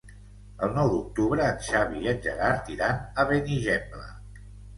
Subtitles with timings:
[0.67, 4.11] El nou d'octubre en Xavi i en Gerard iran a Benigembla.